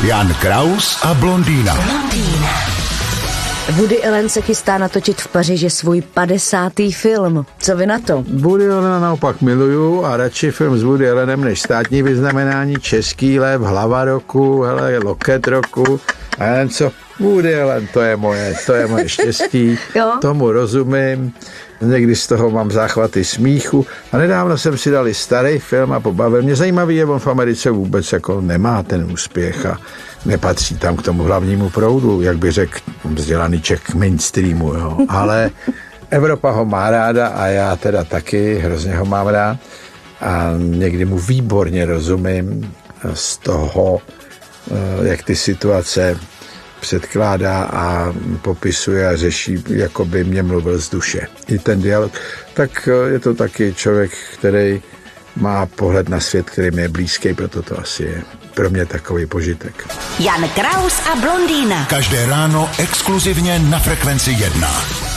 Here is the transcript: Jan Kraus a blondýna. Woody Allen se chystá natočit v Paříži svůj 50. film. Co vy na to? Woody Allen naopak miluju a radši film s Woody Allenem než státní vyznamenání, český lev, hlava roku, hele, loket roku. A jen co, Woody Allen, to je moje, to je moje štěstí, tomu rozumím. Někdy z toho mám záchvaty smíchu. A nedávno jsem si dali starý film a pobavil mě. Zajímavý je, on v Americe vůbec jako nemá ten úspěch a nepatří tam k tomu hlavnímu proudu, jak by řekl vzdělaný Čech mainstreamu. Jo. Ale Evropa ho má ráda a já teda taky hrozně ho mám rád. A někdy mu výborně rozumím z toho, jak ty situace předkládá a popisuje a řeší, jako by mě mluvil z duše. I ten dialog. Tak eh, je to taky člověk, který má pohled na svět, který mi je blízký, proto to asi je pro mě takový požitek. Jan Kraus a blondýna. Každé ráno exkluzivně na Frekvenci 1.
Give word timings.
Jan 0.00 0.34
Kraus 0.40 0.96
a 1.04 1.14
blondýna. 1.14 1.76
Woody 3.70 4.04
Allen 4.04 4.28
se 4.28 4.40
chystá 4.40 4.78
natočit 4.78 5.20
v 5.20 5.28
Paříži 5.28 5.70
svůj 5.70 6.00
50. 6.00 6.72
film. 6.92 7.46
Co 7.58 7.76
vy 7.76 7.86
na 7.86 7.98
to? 7.98 8.24
Woody 8.34 8.70
Allen 8.70 9.02
naopak 9.02 9.40
miluju 9.40 10.04
a 10.04 10.16
radši 10.16 10.50
film 10.50 10.78
s 10.78 10.82
Woody 10.82 11.10
Allenem 11.10 11.44
než 11.44 11.60
státní 11.60 12.02
vyznamenání, 12.02 12.74
český 12.80 13.40
lev, 13.40 13.60
hlava 13.60 14.04
roku, 14.04 14.62
hele, 14.62 14.98
loket 14.98 15.48
roku. 15.48 16.00
A 16.40 16.44
jen 16.44 16.68
co, 16.68 16.92
Woody 17.20 17.60
Allen, 17.60 17.86
to 17.92 18.00
je 18.00 18.16
moje, 18.16 18.54
to 18.66 18.74
je 18.74 18.86
moje 18.86 19.08
štěstí, 19.08 19.78
tomu 20.20 20.52
rozumím. 20.52 21.32
Někdy 21.80 22.16
z 22.16 22.26
toho 22.26 22.50
mám 22.50 22.70
záchvaty 22.70 23.24
smíchu. 23.24 23.86
A 24.12 24.18
nedávno 24.18 24.58
jsem 24.58 24.78
si 24.78 24.90
dali 24.90 25.14
starý 25.14 25.58
film 25.58 25.92
a 25.92 26.00
pobavil 26.00 26.42
mě. 26.42 26.56
Zajímavý 26.56 26.96
je, 26.96 27.06
on 27.06 27.18
v 27.18 27.26
Americe 27.26 27.70
vůbec 27.70 28.12
jako 28.12 28.40
nemá 28.40 28.82
ten 28.82 29.12
úspěch 29.12 29.66
a 29.66 29.78
nepatří 30.26 30.76
tam 30.76 30.96
k 30.96 31.02
tomu 31.02 31.22
hlavnímu 31.22 31.70
proudu, 31.70 32.20
jak 32.20 32.38
by 32.38 32.50
řekl 32.50 32.78
vzdělaný 33.04 33.60
Čech 33.60 33.94
mainstreamu. 33.94 34.74
Jo. 34.74 34.98
Ale 35.08 35.50
Evropa 36.10 36.50
ho 36.50 36.64
má 36.64 36.90
ráda 36.90 37.26
a 37.28 37.46
já 37.46 37.76
teda 37.76 38.04
taky 38.04 38.58
hrozně 38.58 38.96
ho 38.96 39.04
mám 39.04 39.26
rád. 39.26 39.56
A 40.20 40.50
někdy 40.56 41.04
mu 41.04 41.18
výborně 41.18 41.86
rozumím 41.86 42.74
z 43.14 43.36
toho, 43.36 44.00
jak 45.02 45.22
ty 45.22 45.36
situace 45.36 46.20
předkládá 46.80 47.62
a 47.62 48.12
popisuje 48.42 49.08
a 49.08 49.16
řeší, 49.16 49.64
jako 49.68 50.04
by 50.04 50.24
mě 50.24 50.42
mluvil 50.42 50.78
z 50.78 50.90
duše. 50.90 51.26
I 51.48 51.58
ten 51.58 51.82
dialog. 51.82 52.12
Tak 52.54 52.88
eh, 52.88 53.12
je 53.12 53.18
to 53.18 53.34
taky 53.34 53.74
člověk, 53.74 54.10
který 54.34 54.82
má 55.36 55.66
pohled 55.66 56.08
na 56.08 56.20
svět, 56.20 56.50
který 56.50 56.70
mi 56.70 56.82
je 56.82 56.88
blízký, 56.88 57.34
proto 57.34 57.62
to 57.62 57.80
asi 57.80 58.02
je 58.02 58.22
pro 58.54 58.70
mě 58.70 58.86
takový 58.86 59.26
požitek. 59.26 59.88
Jan 60.18 60.48
Kraus 60.48 61.00
a 61.12 61.16
blondýna. 61.16 61.86
Každé 61.86 62.26
ráno 62.26 62.70
exkluzivně 62.78 63.58
na 63.58 63.78
Frekvenci 63.78 64.30
1. 64.30 65.09